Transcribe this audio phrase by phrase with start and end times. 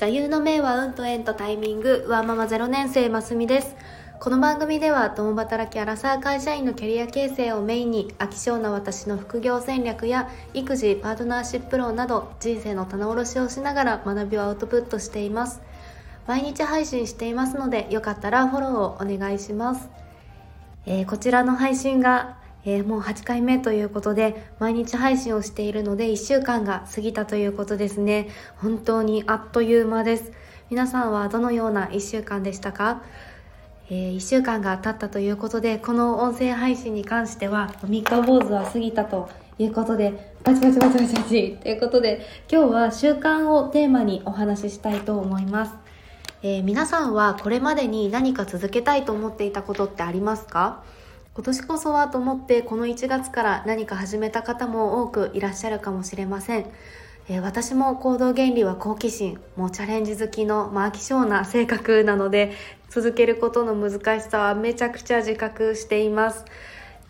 [0.00, 2.06] 座右の銘は運と縁とタイミング。
[2.08, 3.76] ワーママ0年生ますみです。
[4.18, 15.60] この番組では共働きアラサー会社員のキャリア形成をメインに飽き性な私の副業戦略や育児パートナーシップ論など人生の棚卸しをしながら学びをアウトプットしています。
[16.26, 19.90] 毎日配信していますのでよかったらフォローをお願いします、
[20.86, 28.28] えー、こちらの配信がえー、もう8回目ということで毎日配信をしているので1週間が過ぎたということですね。
[28.56, 30.32] 本当にあっという間です。
[30.70, 33.02] 皆さんはどのような1週間でしたか、
[33.88, 45.72] えー、1週間が経ったということでこの音声配信に関しては3日坊主は過ぎたということでバチバチバチバチバチということで今日は習慣をテーマにお話ししたいと思います。
[46.42, 50.84] えー、皆さんはこれまでに何か続けたいと思っていたことってありますか？
[51.32, 56.66] 今年こそはと思ってこの1月から何か始めた方も多くいらっしゃるかもしれません、
[57.28, 62.52] えー、私も行動原理は好奇心もうチャレンジ好きの、飽き性な性格なので
[62.88, 66.44] 続けることの難しさはめちゃくちゃ自覚しています。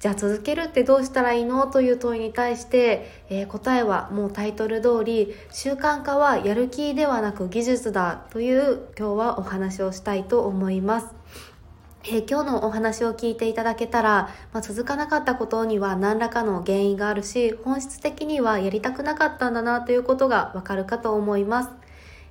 [0.00, 1.66] じゃあ続けるってどうしたらいいの？
[1.66, 11.08] という問いに対して、えー、答えはもうタイトル通り習慣化はやる気ではなく技術だという今日はお話をしたいと思います。
[12.02, 21.70] えー、今日のお話を聞いていただけたら、まあ、続かなかったことには何らかの原因があるし本質的にはやりたくなかったんだなということがわかるかと思います、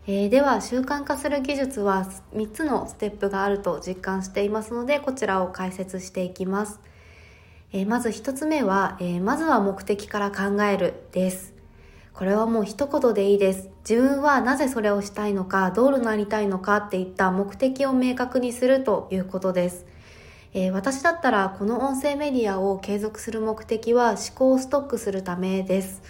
[0.08, 6.80] えー、では習慣化する技術は3つのステップがあると実感していますのでこちらを解説していきます、
[7.72, 11.59] えー、まず1つ目は、えまずは目的から考えるです。
[12.20, 13.70] これはもう一言でいいです。
[13.89, 19.86] 自分はなぜそれをしたいのか、どうなりたいのかっていった目的を明確にするということです。
[20.53, 26.02] えー、私だったらこの音声メディアを継続する目的は思考をストックするためです。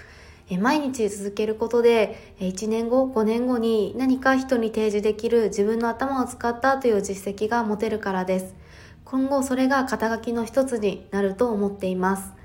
[0.49, 8.55] えー、毎日続けることで、えー、1年後、5年後に何か人に提示できる自分の頭を使ったという実績が持てるからです。
[9.05, 12.38] 今後それが肩書きの一つになると思っています。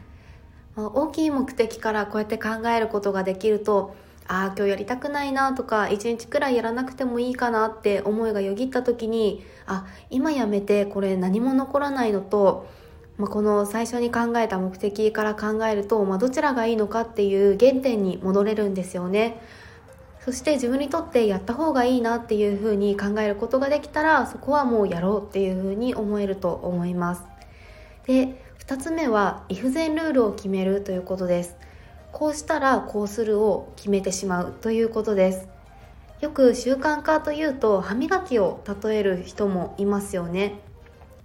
[0.77, 3.95] 大きい目的からこうやって考えることができると
[4.27, 12.67] ああ今日やりたくないなとか一日くらいやらなくてもいいかなって思いがよぎった時にあ今やめてこれ何も残らないのと、
[13.19, 19.41] まあ、この最初に考えた目的から考えると、まあ、どちらがいいのかっていう原点に戻れるんですよね。
[20.25, 27.25] そして自分にとってやった方がいいなっていうふうに考えることができたらそこはもうやろうっていうふうに思えると思います。
[28.07, 31.55] で2つ目はイフゼンルールを決めるということです。
[32.13, 35.49] こうしたらこうするを決めてしまうということです。
[36.23, 40.61] よく習慣化というと歯磨きを例える人もいますよね。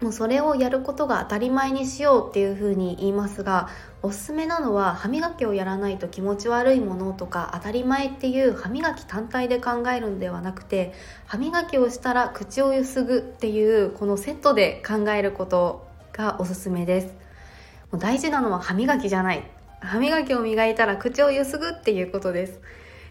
[0.02, 3.70] もうそれをやることが当たり前にしようっていうふうに言いますが
[4.02, 10.94] おすすめなのは歯磨きをやらないと気持ち悪いものとか当たり前っていう歯磨き単体で考えるんではなくて
[11.26, 17.29] 歯磨きをしたら口をゆすぐっていうこのセットで考えることがおすすめです。
[17.92, 19.44] もう大事なのは歯磨きじゃない。
[19.82, 22.62] 歯磨きを磨いたら口をゆすぐっていうことです。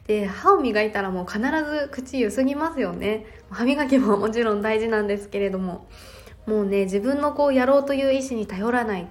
[0.07, 3.27] で歯を磨いたらもう必ず口ゆすぎますよね。
[3.51, 5.87] 歯磨きももちろん大事なんですけれども。
[6.47, 9.09] もうね自分のこうやろうという意思に頼らない。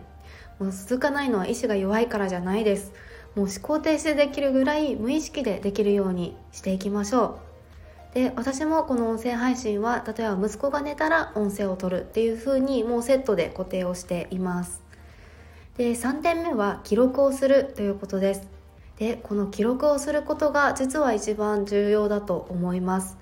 [0.60, 2.94] もう続かないのは意志が弱いからじゃないです。
[3.36, 7.40] もう思考停止できるぐらい無意識でできるようにしていきましょ
[8.12, 8.16] う。
[8.16, 14.87] で私もこの音声配信は例えば息子が寝たら音声を取るっていう風にもうセットで固定をしています。
[15.78, 18.48] で3点目は記録をするということです。
[18.98, 23.18] でこの記録をすることが実は一番重要だと思います。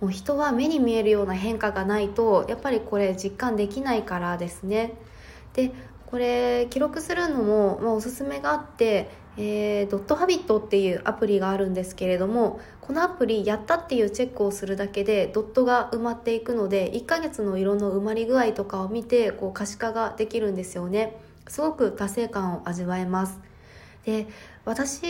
[0.00, 4.94] もう人は目に見えるような変化がないとやっぱりこれ実感できないからですね。
[5.54, 5.72] で
[6.06, 21.18] これ記録するのも、まあ、おすすめがあってえー、ドットハビットっていうアプリがあるんですけれどもこのアプリやったっていうチェックをするだけでドットが埋まっていくので1ヶ月の色の埋まり具合とかを見てこう可視化ができるんですよね。
[21.48, 23.40] すごく達成感を味わえます。
[24.06, 24.28] で
[24.64, 25.02] 私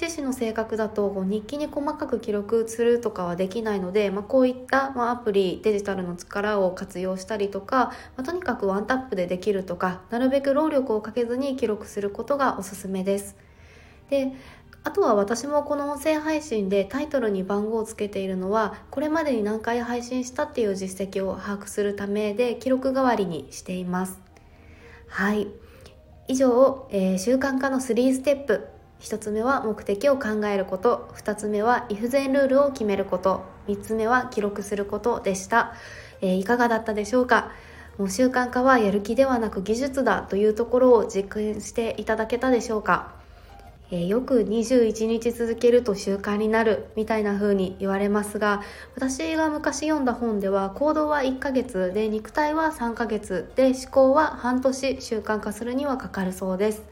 [0.00, 13.36] 自身の性格だと日記に細かく記録するとかはできないので、まあ、こういった、ま、アプリデジタルの力を活用したりとか、まあ、とにかくワンタップでできるとかなるべく労力をかけずに記録することがおすすめです。
[14.08, 14.32] で
[14.84, 24.20] あとは私もこの音声配信でタイトルに番号をつけているのはこれまでに何回配信したっていう実績を把握するためで記録代わりにしています。
[25.08, 25.48] はい。
[26.26, 28.66] 以上、えー、習慣化の3ステップ。
[29.00, 31.10] 1つ目は目的を考えること。
[31.16, 33.42] 2つ目は if 全ルールを決めること。
[33.68, 35.74] 3つ目は記録することでした、
[36.22, 37.50] えー、いかがだったでしょうか？
[37.98, 43.14] もう習慣化はやる気ではなく技術だというところを実験していただけたでしょうか、
[43.94, 48.60] えー、よく21日続けると習慣になるみたいな風に言われますが
[48.96, 56.82] 私が昔読んだ本では行動は1ヶ月で肉体は3ヶ月で思考は半年習慣化するにはかかるそうです。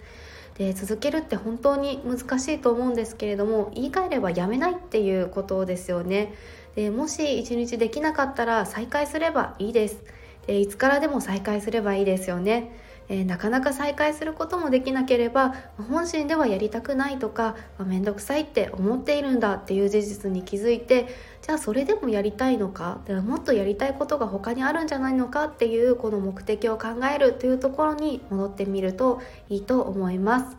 [0.58, 6.34] で続けるって本当に難しいと思うんですけれども言い換えればやめないっていうことですよね。
[6.76, 10.04] でもし1日できなかったら再開すればいいです。
[10.46, 12.70] でいつからでも再開すればいいですよね。
[13.08, 15.54] えー、なかなか再開することもできなければ
[15.88, 21.08] 本心ではやりたくないとか面倒くさいって思っているんだっていう事実に気づいて
[21.42, 23.00] じゃあそれでもやりたいのか？
[23.26, 30.56] もっとやりたいことが他にあるんじゃないのかっていうこの目的を考えるというところに戻ってみるといいと思います。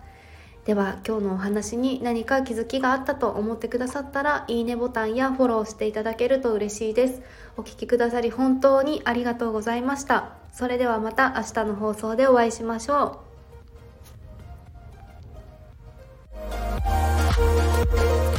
[0.65, 7.21] では今日のお話に何か気づきがあったと思ってくださったらいいねボタンやフォローしていただけると嬉しいです。
[7.57, 10.29] お聴きくださり本当にありがとうございました。
[10.53, 13.19] それではまた明日の放送でお会いしましょ
[18.29, 18.32] う。